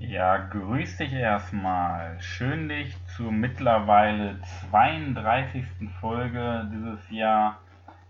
[0.00, 2.18] Ja, grüß dich erstmal.
[2.22, 5.62] Schön dich zur mittlerweile 32.
[6.00, 7.58] Folge dieses Jahr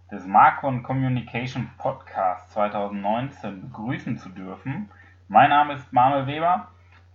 [0.09, 4.89] des Marcon Communication Podcast 2019 begrüßen zu dürfen.
[5.27, 6.69] Mein Name ist Manuel Weber.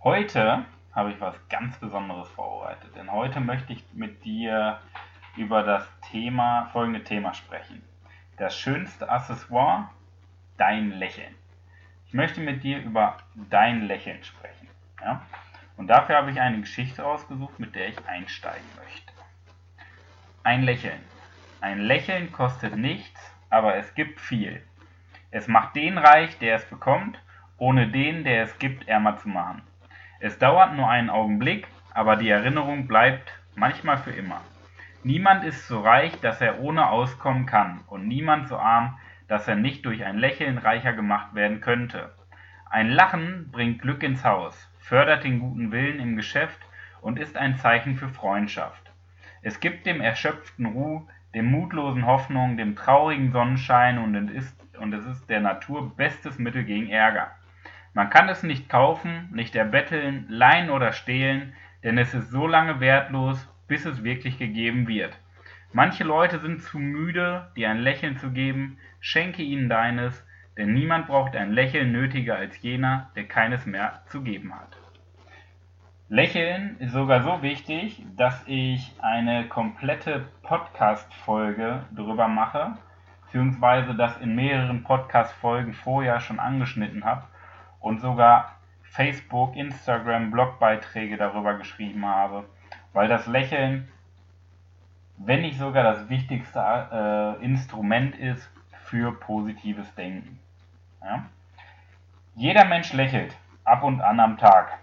[0.04, 4.78] Heute habe ich was ganz Besonderes vorbereitet, denn heute möchte ich mit dir
[5.38, 7.80] über das Thema, folgende Thema sprechen.
[8.36, 9.88] Das schönste Accessoire,
[10.58, 11.34] dein Lächeln.
[12.08, 14.55] Ich möchte mit dir über dein Lächeln sprechen.
[15.06, 15.22] Ja?
[15.76, 19.12] Und dafür habe ich eine Geschichte rausgesucht, mit der ich einsteigen möchte.
[20.42, 21.00] Ein Lächeln.
[21.60, 24.62] Ein Lächeln kostet nichts, aber es gibt viel.
[25.30, 27.20] Es macht den reich, der es bekommt,
[27.56, 29.62] ohne den, der es gibt, ärmer zu machen.
[30.18, 34.40] Es dauert nur einen Augenblick, aber die Erinnerung bleibt manchmal für immer.
[35.04, 39.56] Niemand ist so reich, dass er ohne auskommen kann, und niemand so arm, dass er
[39.56, 42.12] nicht durch ein Lächeln reicher gemacht werden könnte.
[42.68, 46.60] Ein Lachen bringt Glück ins Haus, fördert den guten Willen im Geschäft
[47.00, 48.92] und ist ein Zeichen für Freundschaft.
[49.42, 54.92] Es gibt dem Erschöpften Ruhe, dem Mutlosen Hoffnung, dem Traurigen Sonnenschein und es ist, und
[54.92, 57.32] es ist der Natur bestes Mittel gegen Ärger.
[57.94, 62.78] Man kann es nicht kaufen, nicht erbetteln, leihen oder stehlen, denn es ist so lange
[62.78, 65.18] wertlos, bis es wirklich gegeben wird.
[65.72, 70.25] Manche Leute sind zu müde, dir ein Lächeln zu geben, schenke ihnen deines,
[70.56, 74.76] denn niemand braucht ein Lächeln nötiger als jener, der keines mehr zu geben hat.
[76.08, 82.76] Lächeln ist sogar so wichtig, dass ich eine komplette Podcast-Folge darüber mache,
[83.24, 87.24] beziehungsweise das in mehreren Podcast-Folgen vorher schon angeschnitten habe
[87.80, 92.44] und sogar Facebook, Instagram, Blogbeiträge darüber geschrieben habe,
[92.92, 93.88] weil das Lächeln,
[95.18, 96.60] wenn nicht sogar das wichtigste
[97.40, 98.48] äh, Instrument ist
[98.84, 100.38] für positives Denken.
[101.06, 101.24] Ja?
[102.34, 104.78] Jeder Mensch lächelt ab und an am Tag.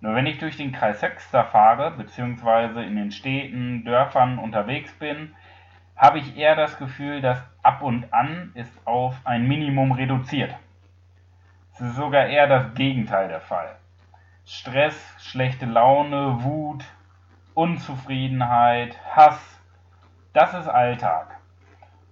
[0.00, 5.34] Nur wenn ich durch den Kreis Höxter fahre, beziehungsweise in den Städten, Dörfern unterwegs bin,
[5.96, 10.54] habe ich eher das Gefühl, dass ab und an ist auf ein Minimum reduziert.
[11.72, 13.76] Es ist sogar eher das Gegenteil der Fall.
[14.44, 16.84] Stress, schlechte Laune, Wut,
[17.54, 19.60] Unzufriedenheit, Hass,
[20.32, 21.36] das ist Alltag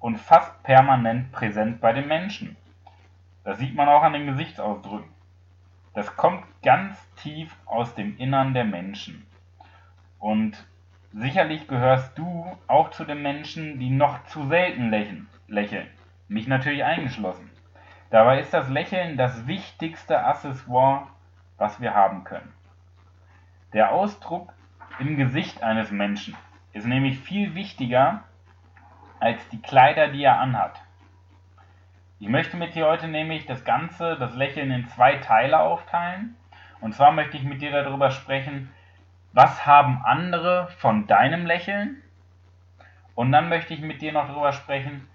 [0.01, 2.57] und fast permanent präsent bei den Menschen.
[3.45, 5.11] Das sieht man auch an den Gesichtsausdrücken.
[5.95, 9.27] Das kommt ganz tief aus dem Innern der Menschen.
[10.19, 10.67] Und
[11.13, 15.29] sicherlich gehörst du auch zu den Menschen, die noch zu selten lächeln.
[15.49, 15.89] lächeln.
[16.29, 17.51] Mich natürlich eingeschlossen.
[18.11, 21.09] Dabei ist das Lächeln das wichtigste Accessoire,
[21.59, 22.53] was wir haben können.
[23.73, 24.53] Der Ausdruck
[24.99, 26.37] im Gesicht eines Menschen
[26.73, 28.25] ist nämlich viel wichtiger
[29.19, 30.81] als die Kleider, die er anhat.
[32.23, 36.37] Ich möchte mit dir heute nämlich das Ganze, das Lächeln in zwei Teile aufteilen.
[36.83, 38.69] Und zwar möchte ich mit dir darüber sprechen,
[39.33, 42.03] was haben andere von deinem Lächeln?
[43.15, 45.09] Und dann möchte ich mit dir noch darüber sprechen,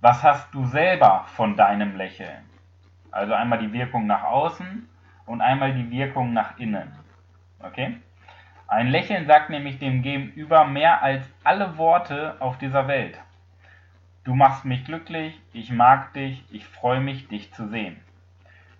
[0.00, 2.44] was hast du selber von deinem Lächeln?
[3.10, 4.88] Also einmal die Wirkung nach außen
[5.26, 6.92] und einmal die Wirkung nach innen.
[7.58, 7.96] Okay?
[8.68, 13.18] Ein Lächeln sagt nämlich dem Gegenüber mehr als alle Worte auf dieser Welt.
[14.24, 18.00] Du machst mich glücklich, ich mag dich, ich freue mich, dich zu sehen.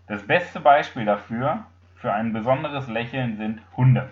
[0.07, 1.65] Das beste Beispiel dafür,
[1.97, 4.11] für ein besonderes Lächeln, sind Hunde.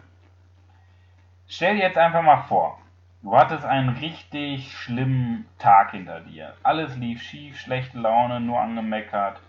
[1.49, 2.79] Stell dir jetzt einfach mal vor,
[3.23, 6.53] du hattest einen richtig schlimmen Tag hinter dir.
[6.63, 9.41] Alles lief schief, schlechte Laune, nur angemeckert.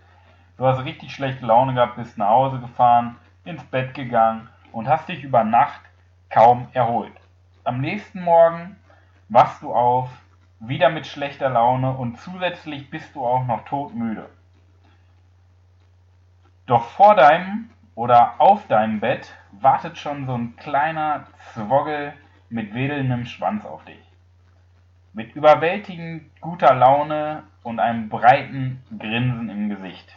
[0.56, 5.10] Du hast richtig schlechte Laune gehabt, bist nach Hause gefahren, ins Bett gegangen und hast
[5.10, 5.82] dich über Nacht
[6.30, 7.12] kaum erholt.
[7.62, 8.76] Am nächsten Morgen
[9.28, 10.08] wachst du auf,
[10.68, 14.28] wieder mit schlechter Laune und zusätzlich bist du auch noch todmüde.
[16.66, 22.14] Doch vor deinem oder auf deinem Bett wartet schon so ein kleiner Zwoggel
[22.48, 24.02] mit wedelndem Schwanz auf dich.
[25.12, 30.16] Mit überwältigend guter Laune und einem breiten Grinsen im Gesicht.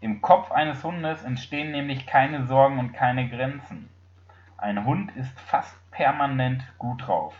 [0.00, 3.88] Im Kopf eines Hundes entstehen nämlich keine Sorgen und keine Grenzen.
[4.58, 7.34] Ein Hund ist fast permanent gut drauf.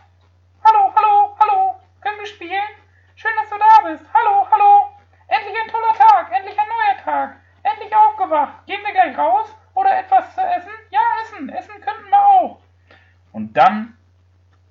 [2.26, 2.68] Spielen?
[3.14, 4.04] Schön, dass du da bist.
[4.12, 4.90] Hallo, hallo.
[5.28, 6.32] Endlich ein toller Tag.
[6.32, 7.36] Endlich ein neuer Tag.
[7.62, 8.66] Endlich aufgewacht.
[8.66, 9.54] Gehen wir gleich raus?
[9.74, 10.72] Oder etwas zu essen?
[10.90, 11.48] Ja, essen.
[11.48, 12.60] Essen könnten wir auch.
[13.32, 13.96] Und dann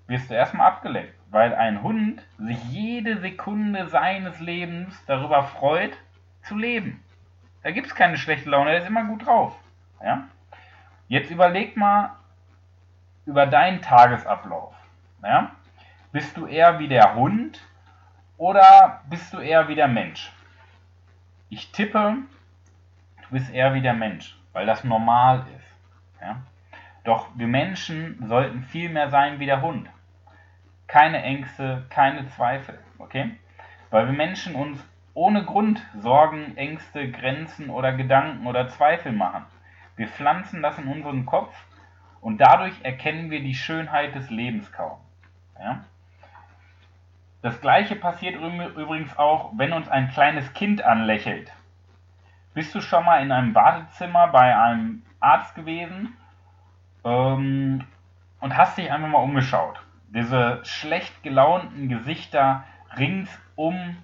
[0.08, 5.98] wirst du erstmal abgelenkt, weil ein Hund sich jede Sekunde seines Lebens darüber freut,
[6.44, 7.04] zu leben.
[7.64, 9.56] Da gibt es keine schlechte Laune, er ist immer gut drauf.
[10.04, 10.28] Ja?
[11.08, 12.16] Jetzt überleg mal
[13.26, 14.76] über deinen Tagesablauf.
[15.24, 15.52] Ja?
[16.16, 17.60] Bist du eher wie der Hund
[18.38, 20.32] oder bist du eher wie der Mensch?
[21.50, 22.16] Ich tippe,
[23.22, 26.22] du bist eher wie der Mensch, weil das normal ist.
[26.22, 26.38] Ja?
[27.04, 29.90] Doch wir Menschen sollten viel mehr sein wie der Hund.
[30.88, 33.32] Keine Ängste, keine Zweifel, okay?
[33.90, 34.82] Weil wir Menschen uns
[35.16, 39.44] ohne Grund Sorgen, Ängste, Grenzen oder Gedanken oder Zweifel machen.
[39.98, 41.54] Wir pflanzen das in unseren Kopf
[42.22, 44.98] und dadurch erkennen wir die Schönheit des Lebens kaum.
[45.60, 45.84] Ja?
[47.46, 51.54] Das gleiche passiert übrigens auch, wenn uns ein kleines Kind anlächelt.
[52.56, 56.18] Bist du schon mal in einem Wartezimmer bei einem Arzt gewesen
[57.04, 57.86] ähm,
[58.40, 59.80] und hast dich einfach mal umgeschaut?
[60.08, 62.64] Diese schlecht gelaunten Gesichter
[62.98, 63.98] ringsum,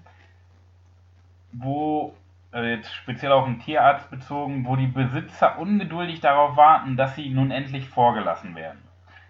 [1.51, 2.13] wo
[2.53, 7.31] äh, jetzt speziell auf den Tierarzt bezogen, wo die Besitzer ungeduldig darauf warten, dass sie
[7.31, 8.83] nun endlich vorgelassen werden.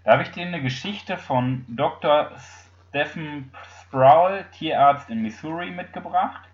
[0.03, 2.31] Da habe ich dir eine Geschichte von Dr.
[2.89, 3.53] Stephen
[3.91, 6.47] Sproul, Tierarzt in Missouri, mitgebracht.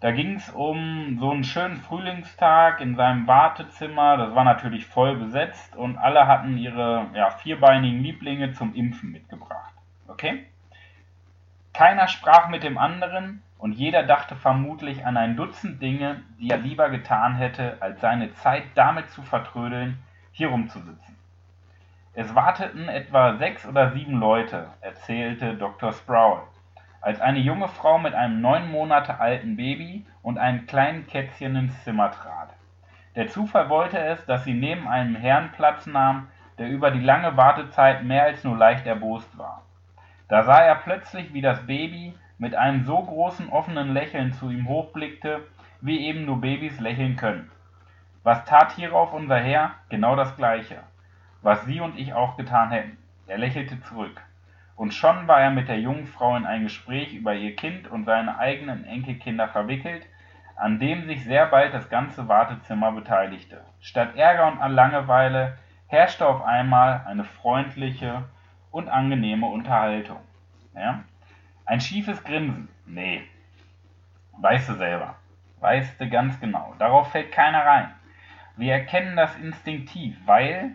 [0.00, 4.18] Da ging es um so einen schönen Frühlingstag in seinem Wartezimmer.
[4.18, 9.72] Das war natürlich voll besetzt und alle hatten ihre ja, vierbeinigen Lieblinge zum Impfen mitgebracht.
[10.06, 10.44] Okay?
[11.72, 16.58] Keiner sprach mit dem anderen und jeder dachte vermutlich an ein Dutzend Dinge, die er
[16.58, 19.96] lieber getan hätte, als seine Zeit damit zu vertrödeln,
[20.32, 21.13] hier rumzusitzen.
[22.16, 25.92] Es warteten etwa sechs oder sieben Leute, erzählte Dr.
[25.92, 26.42] Sproul,
[27.00, 31.82] als eine junge Frau mit einem neun Monate alten Baby und einem kleinen Kätzchen ins
[31.82, 32.50] Zimmer trat.
[33.16, 36.28] Der Zufall wollte es, dass sie neben einem Herrn Platz nahm,
[36.58, 39.62] der über die lange Wartezeit mehr als nur leicht erbost war.
[40.28, 44.68] Da sah er plötzlich, wie das Baby mit einem so großen offenen Lächeln zu ihm
[44.68, 45.40] hochblickte,
[45.80, 47.50] wie eben nur Babys lächeln können.
[48.22, 49.72] Was tat hierauf unser Herr?
[49.88, 50.78] Genau das Gleiche,
[51.44, 52.96] was Sie und ich auch getan hätten.
[53.26, 54.20] Er lächelte zurück.
[54.76, 58.04] Und schon war er mit der jungen Frau in ein Gespräch über ihr Kind und
[58.06, 60.04] seine eigenen Enkelkinder verwickelt,
[60.56, 63.60] an dem sich sehr bald das ganze Wartezimmer beteiligte.
[63.80, 68.24] Statt Ärger und Langeweile herrschte auf einmal eine freundliche
[68.70, 70.20] und angenehme Unterhaltung.
[70.74, 71.04] Ja?
[71.66, 72.68] Ein schiefes Grinsen?
[72.86, 73.22] Nee.
[74.38, 75.16] Weißt du selber.
[75.60, 76.74] Weißt du ganz genau.
[76.78, 77.90] Darauf fällt keiner rein.
[78.56, 80.74] Wir erkennen das instinktiv, weil,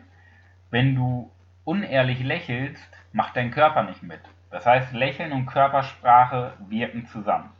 [0.71, 1.31] wenn du
[1.63, 4.21] unehrlich lächelst, macht dein Körper nicht mit.
[4.51, 7.51] Das heißt, Lächeln und Körpersprache wirken zusammen.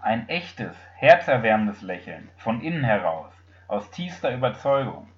[0.00, 3.32] Ein echtes, herzerwärmendes Lächeln, von innen heraus,
[3.68, 5.08] aus tiefster Überzeugung,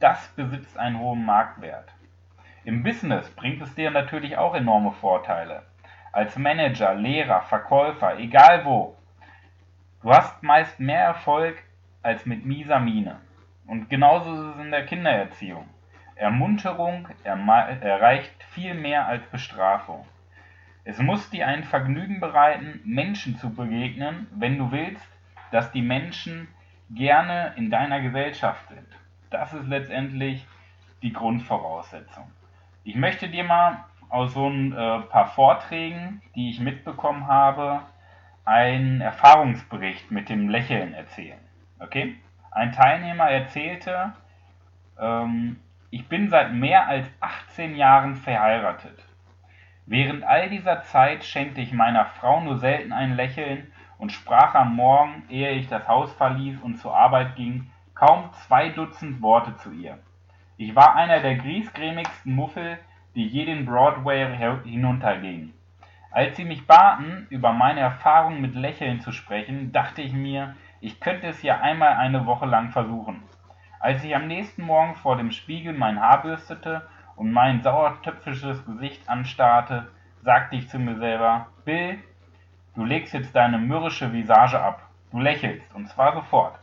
[0.00, 1.92] das besitzt einen hohen Marktwert.
[2.64, 5.62] Im Business bringt es dir natürlich auch enorme Vorteile
[6.12, 8.96] als Manager, Lehrer, Verkäufer, egal wo.
[10.02, 11.62] Du hast meist mehr Erfolg
[12.02, 13.20] als mit mieser Miene.
[13.66, 15.68] Und genauso ist es in der Kindererziehung.
[16.18, 20.04] Ermunterung erreicht viel mehr als Bestrafung.
[20.84, 25.06] Es muss dir ein Vergnügen bereiten, Menschen zu begegnen, wenn du willst,
[25.52, 26.48] dass die Menschen
[26.90, 28.86] gerne in deiner Gesellschaft sind.
[29.30, 30.46] Das ist letztendlich
[31.02, 32.30] die Grundvoraussetzung.
[32.84, 37.82] Ich möchte dir mal aus so ein äh, paar Vorträgen, die ich mitbekommen habe,
[38.44, 41.38] einen Erfahrungsbericht mit dem Lächeln erzählen.
[41.78, 42.16] Okay?
[42.50, 44.14] Ein Teilnehmer erzählte,
[44.98, 49.02] ähm, ich bin seit mehr als 18 Jahren verheiratet.
[49.86, 54.76] Während all dieser Zeit schenkte ich meiner Frau nur selten ein Lächeln und sprach am
[54.76, 59.72] Morgen, ehe ich das Haus verließ und zur Arbeit ging, kaum zwei Dutzend Worte zu
[59.72, 59.98] ihr.
[60.58, 62.78] Ich war einer der griesgrämigsten Muffel,
[63.14, 65.54] die je den Broadway hinuntergingen.
[66.10, 71.00] Als sie mich baten, über meine Erfahrungen mit Lächeln zu sprechen, dachte ich mir, ich
[71.00, 73.22] könnte es ja einmal eine Woche lang versuchen.
[73.80, 76.82] Als ich am nächsten Morgen vor dem Spiegel mein Haar bürstete
[77.14, 79.88] und mein sauertöpfisches Gesicht anstarrte,
[80.24, 81.98] sagte ich zu mir selber, Bill,
[82.74, 84.82] du legst jetzt deine mürrische Visage ab.
[85.12, 86.58] Du lächelst, und zwar sofort.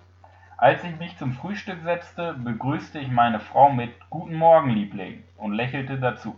[0.58, 5.54] Als ich mich zum Frühstück setzte, begrüßte ich meine Frau mit Guten Morgen, Liebling, und
[5.54, 6.36] lächelte dazu.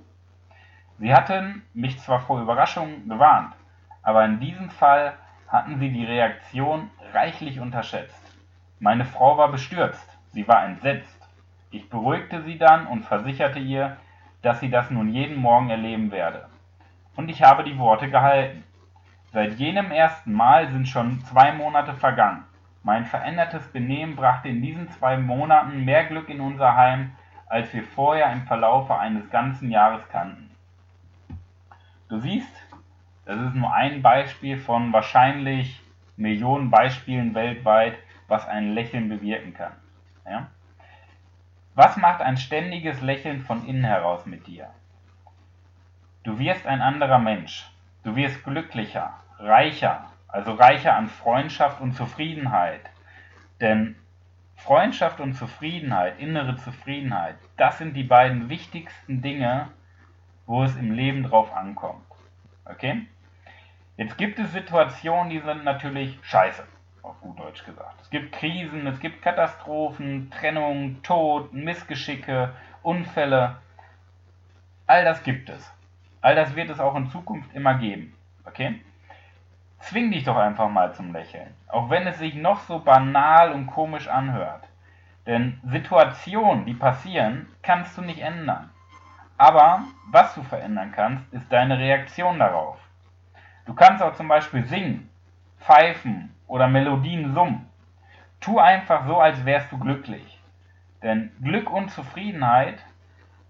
[0.99, 3.53] Sie hatten mich zwar vor Überraschungen gewarnt,
[4.03, 5.13] aber in diesem Fall
[5.47, 8.23] hatten sie die Reaktion reichlich unterschätzt.
[8.79, 11.17] Meine Frau war bestürzt, sie war entsetzt.
[11.71, 13.97] Ich beruhigte sie dann und versicherte ihr,
[14.41, 16.47] dass sie das nun jeden Morgen erleben werde.
[17.15, 18.63] Und ich habe die Worte gehalten.
[19.33, 22.45] Seit jenem ersten Mal sind schon zwei Monate vergangen.
[22.83, 27.11] Mein verändertes Benehmen brachte in diesen zwei Monaten mehr Glück in unser Heim,
[27.47, 30.49] als wir vorher im Verlaufe eines ganzen Jahres kannten.
[32.09, 32.51] Du siehst,
[33.25, 35.81] das ist nur ein Beispiel von wahrscheinlich
[36.15, 37.97] Millionen Beispielen weltweit,
[38.29, 39.73] was ein Lächeln bewirken kann.
[40.29, 40.47] Ja?
[41.75, 44.69] Was macht ein ständiges Lächeln von innen heraus mit dir?
[46.23, 47.69] Du wirst ein anderer Mensch.
[48.03, 52.81] Du wirst glücklicher, reicher, also reicher an Freundschaft und Zufriedenheit.
[53.61, 53.95] Denn
[54.55, 59.69] Freundschaft und Zufriedenheit, innere Zufriedenheit, das sind die beiden wichtigsten Dinge,
[60.45, 62.05] wo es im Leben drauf ankommt.
[62.65, 63.07] Okay?
[63.97, 66.63] Jetzt gibt es Situationen, die sind natürlich scheiße,
[67.07, 68.01] auf gut Deutsch gesagt.
[68.01, 73.57] Es gibt Krisen, es gibt Katastrophen, Trennung, Tod, Missgeschicke, Unfälle.
[74.85, 75.71] All das gibt es.
[76.21, 78.13] All das wird es auch in Zukunft immer geben.
[78.45, 78.81] Okay?
[79.79, 83.67] Zwing dich doch einfach mal zum Lächeln, auch wenn es sich noch so banal und
[83.67, 84.67] komisch anhört.
[85.25, 88.71] Denn Situationen, die passieren, kannst du nicht ändern.
[89.37, 92.79] Aber was du verändern kannst, ist deine Reaktion darauf.
[93.65, 95.09] Du kannst auch zum Beispiel singen,
[95.59, 97.69] pfeifen oder Melodien summen.
[98.39, 100.39] Tu einfach so, als wärst du glücklich.
[101.03, 102.83] Denn Glück und Zufriedenheit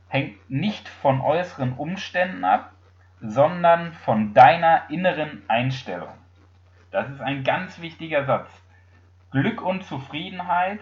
[0.10, 2.72] hängt nicht von äußeren Umständen ab,
[3.22, 6.14] sondern von deiner inneren Einstellung.
[6.92, 8.50] Das ist ein ganz wichtiger Satz.
[9.32, 10.80] Glück und Zufriedenheit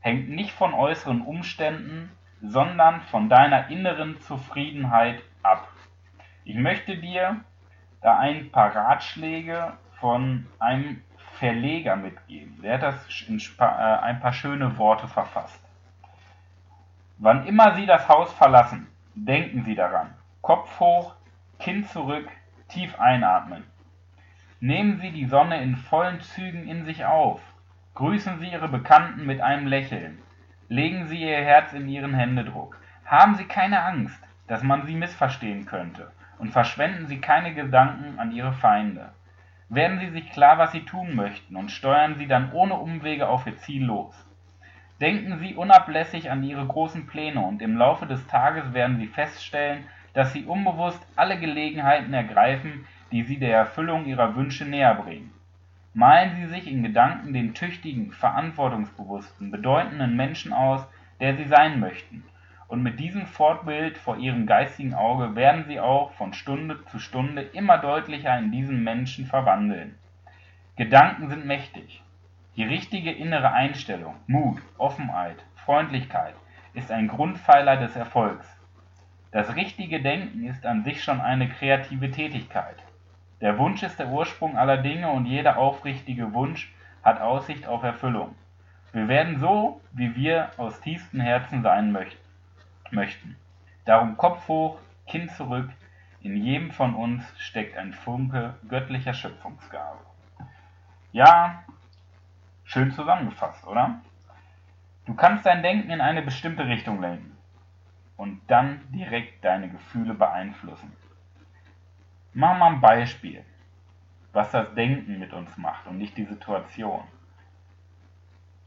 [0.00, 5.68] hängt nicht von äußeren Umständen, sondern von deiner inneren Zufriedenheit ab.
[6.44, 7.40] Ich möchte dir
[8.02, 11.02] da ein paar Ratschläge von einem
[11.38, 12.60] Verleger mitgeben.
[12.62, 15.60] Der hat das in äh, ein paar schöne Worte verfasst.
[17.18, 20.14] Wann immer Sie das Haus verlassen, denken Sie daran.
[20.42, 21.14] Kopf hoch,
[21.58, 22.28] Kinn zurück,
[22.68, 23.64] tief einatmen.
[24.60, 27.40] Nehmen Sie die Sonne in vollen Zügen in sich auf.
[27.94, 30.18] Grüßen Sie Ihre Bekannten mit einem Lächeln.
[30.68, 32.80] Legen Sie Ihr Herz in Ihren Händedruck.
[33.04, 38.32] Haben Sie keine Angst, dass man Sie missverstehen könnte, und verschwenden Sie keine Gedanken an
[38.32, 39.12] Ihre Feinde.
[39.68, 43.46] Werden Sie sich klar, was Sie tun möchten, und steuern Sie dann ohne Umwege auf
[43.46, 44.14] Ihr Ziel los.
[45.00, 49.84] Denken Sie unablässig an Ihre großen Pläne, und im Laufe des Tages werden Sie feststellen,
[50.12, 55.32] dass Sie unbewusst alle Gelegenheiten ergreifen, die Sie der Erfüllung Ihrer Wünsche näher bringen.
[55.94, 60.86] Malen Sie sich in Gedanken den tüchtigen, verantwortungsbewussten, bedeutenden Menschen aus,
[61.20, 62.24] der Sie sein möchten,
[62.68, 67.42] und mit diesem Fortbild vor Ihrem geistigen Auge werden Sie auch von Stunde zu Stunde
[67.42, 69.94] immer deutlicher in diesen Menschen verwandeln.
[70.76, 72.02] Gedanken sind mächtig.
[72.56, 76.34] Die richtige innere Einstellung, Mut, Offenheit, Freundlichkeit
[76.72, 78.46] ist ein Grundpfeiler des Erfolgs.
[79.30, 82.76] Das richtige Denken ist an sich schon eine kreative Tätigkeit.
[83.40, 88.34] Der Wunsch ist der Ursprung aller Dinge und jeder aufrichtige Wunsch hat Aussicht auf Erfüllung.
[88.92, 92.23] Wir werden so, wie wir aus tiefstem Herzen sein möchten.
[93.84, 95.70] Darum Kopf hoch, Kinn zurück,
[96.20, 100.00] in jedem von uns steckt ein Funke göttlicher Schöpfungsgabe.
[101.12, 101.64] Ja,
[102.64, 104.00] schön zusammengefasst, oder?
[105.04, 107.36] Du kannst dein Denken in eine bestimmte Richtung lenken
[108.16, 110.92] und dann direkt deine Gefühle beeinflussen.
[112.32, 113.44] Wir mal ein Beispiel,
[114.32, 117.04] was das Denken mit uns macht und nicht die Situation.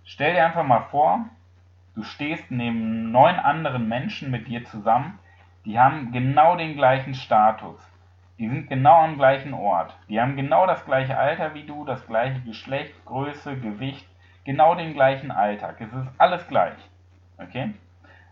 [0.06, 1.28] Stell dir einfach mal vor,
[1.98, 5.18] du stehst neben neun anderen Menschen mit dir zusammen,
[5.66, 7.82] die haben genau den gleichen Status.
[8.38, 9.98] Die sind genau am gleichen Ort.
[10.08, 14.08] Die haben genau das gleiche Alter wie du, das gleiche Geschlecht, Größe, Gewicht,
[14.46, 15.82] genau den gleichen Alltag.
[15.82, 16.77] Es ist alles gleich.
[17.39, 17.74] Okay?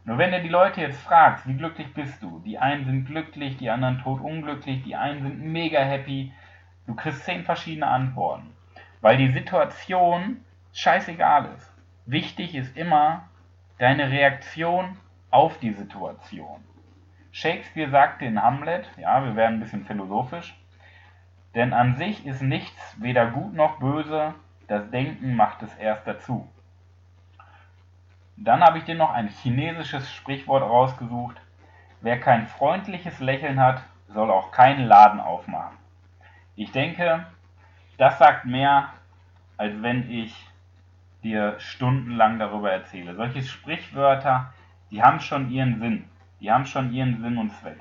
[0.03, 2.43] Nur wenn du die Leute jetzt fragst, wie glücklich bist du?
[2.45, 6.31] Die einen sind glücklich, die anderen totunglücklich, die einen sind mega happy.
[6.85, 8.53] Du kriegst zehn verschiedene Antworten.
[9.01, 10.41] Weil die Situation
[10.71, 11.73] scheißegal ist.
[12.05, 13.27] Wichtig ist immer
[13.77, 14.97] deine Reaktion
[15.31, 16.63] auf die Situation.
[17.31, 20.55] Shakespeare sagte in Hamlet, ja, wir werden ein bisschen philosophisch,
[21.53, 24.33] denn an sich ist nichts weder gut noch böse,
[24.67, 26.49] das Denken macht es erst dazu.
[28.37, 31.37] Dann habe ich dir noch ein chinesisches Sprichwort rausgesucht.
[32.01, 35.77] Wer kein freundliches Lächeln hat, soll auch keinen Laden aufmachen.
[36.55, 37.25] Ich denke,
[37.97, 38.89] das sagt mehr,
[39.57, 40.35] als wenn ich
[41.25, 43.15] dir stundenlang darüber erzähle.
[43.15, 44.53] Solche Sprichwörter,
[44.91, 46.05] die haben schon ihren Sinn.
[46.39, 47.79] Die haben schon ihren Sinn und Zweck.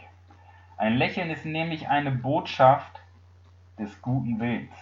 [0.76, 3.00] Ein Lächeln ist nämlich eine Botschaft
[3.78, 4.74] des guten Willens.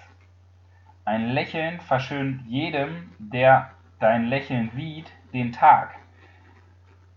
[1.04, 5.96] Ein Lächeln verschönt jedem, der dein Lächeln sieht, den Tag.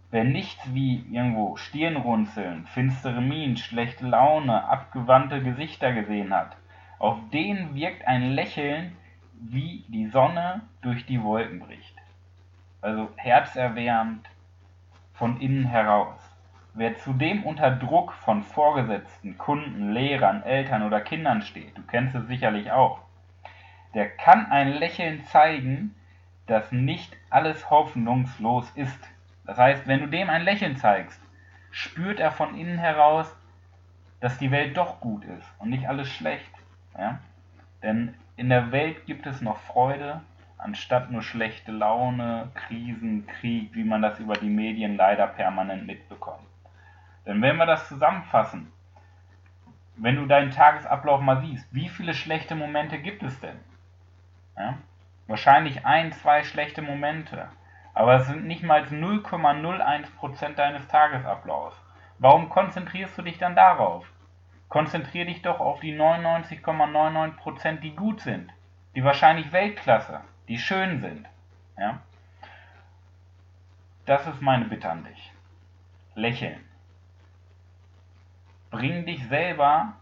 [0.10, 6.58] Wer nichts wie irgendwo Stirnrunzeln, finstere Mienen, schlechte Laune, abgewandte Gesichter gesehen hat,
[6.98, 8.98] auf den wirkt ein Lächeln,
[9.42, 11.96] wie die Sonne durch die Wolken bricht.
[12.82, 14.28] Also herzerwärmend
[15.14, 16.20] von innen heraus.
[16.74, 22.28] Wer zudem unter Druck von Vorgesetzten, Kunden, Lehrern, Eltern oder Kindern steht, du kennst es
[22.28, 23.00] sicherlich auch,
[23.94, 25.96] der kann ein Lächeln zeigen,
[26.48, 29.00] dass nicht alles hoffnungslos ist.
[29.46, 31.20] Das heißt, wenn du dem ein Lächeln zeigst,
[31.72, 33.34] spürt er von innen heraus,
[34.20, 36.52] dass die Welt doch gut ist und nicht alles schlecht.
[36.98, 37.20] Ja?
[37.84, 40.22] Denn in der Welt gibt es noch Freude
[40.66, 46.48] anstatt nur schlechte Laune, Krisen, Krieg, wie man das über die Medien leider permanent mitbekommt.
[47.26, 48.72] Denn wenn wir das zusammenfassen,
[49.98, 53.58] wenn du deinen Tagesablauf mal siehst, wie viele schlechte Momente gibt es denn?
[54.58, 54.78] Ja?
[55.28, 57.48] Wahrscheinlich ein, zwei schlechte Momente.
[57.94, 61.78] Aber es sind nicht mal 0,01% deines Tagesablaufs.
[62.20, 64.06] Warum konzentrierst du dich dann darauf?
[64.76, 68.52] Konzentrier dich doch auf die 99,99%, die gut sind,
[68.94, 71.30] die wahrscheinlich Weltklasse, die schön sind.
[71.78, 72.02] Ja?
[74.06, 75.32] Das ist meine Bitte an dich.
[76.14, 76.60] Lächeln.
[78.70, 79.94] Bring dich selber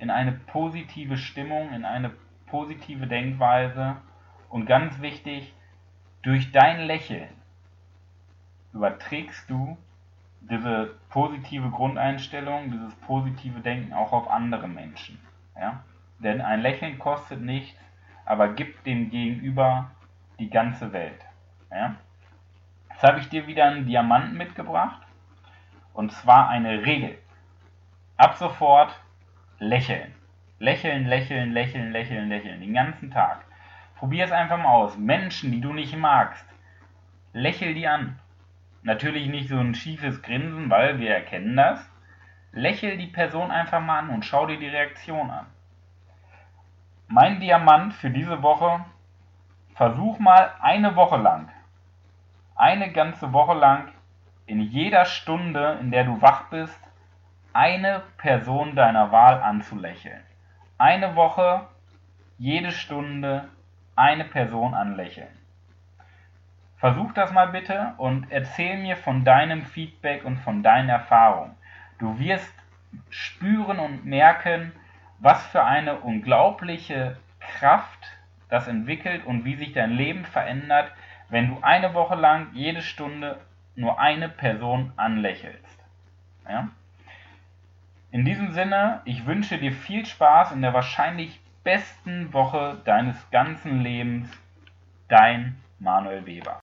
[0.00, 2.10] in eine positive Stimmung, in eine
[2.46, 3.98] positive Denkweise
[4.48, 5.54] und ganz wichtig,
[6.22, 7.28] durch dein Lächeln
[8.72, 9.78] überträgst du
[10.50, 15.18] diese positive Grundeinstellung, dieses positive Denken auch auf andere Menschen.
[15.56, 15.82] Ja?
[16.18, 17.78] Denn ein Lächeln kostet nichts,
[18.24, 19.90] aber gibt dem Gegenüber
[20.38, 21.20] die ganze Welt.
[21.70, 21.96] Ja?
[22.90, 25.02] Jetzt habe ich dir wieder einen Diamanten mitgebracht.
[25.92, 27.18] Und zwar eine Regel.
[28.16, 28.98] Ab sofort
[29.58, 30.14] lächeln.
[30.58, 32.60] Lächeln, lächeln, lächeln, lächeln, lächeln.
[32.60, 33.44] Den ganzen Tag.
[33.96, 34.96] Probier es einfach mal aus.
[34.96, 36.44] Menschen, die du nicht magst,
[37.32, 38.18] lächel die an.
[38.82, 41.88] Natürlich nicht so ein schiefes Grinsen, weil wir erkennen das.
[42.52, 45.46] Lächel die Person einfach mal an und schau dir die Reaktion an.
[47.06, 48.84] Mein Diamant für diese Woche,
[49.74, 51.48] versuch mal eine Woche lang,
[52.54, 53.88] eine ganze Woche lang,
[54.46, 56.80] in jeder Stunde, in der du wach bist,
[57.52, 60.22] eine Person deiner Wahl anzulächeln.
[60.78, 61.68] Eine Woche,
[62.38, 63.48] jede Stunde,
[63.94, 65.38] eine Person anlächeln.
[66.82, 71.54] Versuch das mal bitte und erzähl mir von deinem Feedback und von deinen Erfahrungen.
[72.00, 72.52] Du wirst
[73.08, 74.72] spüren und merken,
[75.20, 80.90] was für eine unglaubliche Kraft das entwickelt und wie sich dein Leben verändert,
[81.28, 83.38] wenn du eine Woche lang jede Stunde
[83.76, 85.78] nur eine Person anlächelst.
[86.48, 86.66] Ja?
[88.10, 93.82] In diesem Sinne, ich wünsche dir viel Spaß in der wahrscheinlich besten Woche deines ganzen
[93.82, 94.28] Lebens.
[95.06, 96.60] Dein Manuel Weber